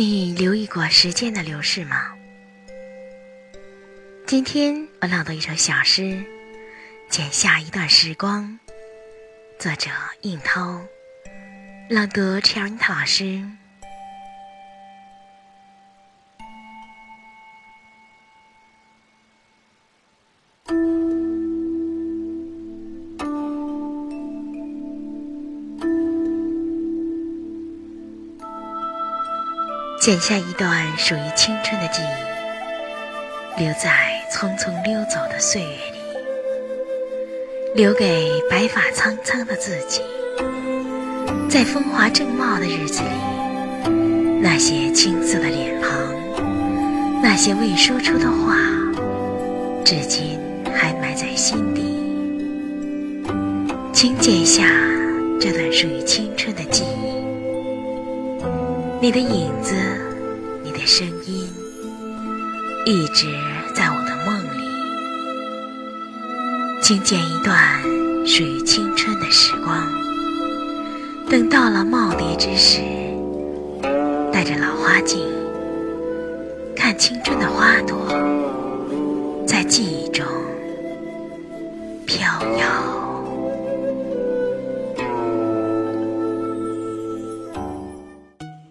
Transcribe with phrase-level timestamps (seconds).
[0.00, 2.14] 你留意过时间的流逝吗？
[4.26, 6.00] 今天我朗读一首小诗
[7.10, 8.58] 《剪下一段时光》，
[9.62, 9.90] 作者
[10.22, 10.82] 应涛，
[11.90, 13.46] 朗读陈云涛老师。
[30.00, 36.00] 剪下一段属于青春的记忆，留在匆匆溜走的岁月里，
[37.74, 40.00] 留给白发苍苍的自己。
[41.50, 43.90] 在风华正茂的日子里，
[44.40, 45.92] 那些青涩的脸庞，
[47.22, 48.56] 那些未说出的话，
[49.84, 50.40] 至今
[50.74, 51.82] 还埋在心底。
[53.92, 54.64] 请剪下
[55.38, 57.19] 这段属于青春的记忆。
[59.02, 59.74] 你的影子，
[60.62, 61.48] 你的声音，
[62.84, 63.28] 一直
[63.74, 64.60] 在我的梦里。
[66.82, 67.80] 请剪一段
[68.26, 69.90] 属于青春的时光，
[71.30, 72.82] 等到了耄耋之时，
[74.30, 75.18] 戴着老花镜，
[76.76, 77.96] 看青春的花朵
[79.46, 80.26] 在记忆中
[82.04, 82.22] 飘
[82.58, 83.09] 摇。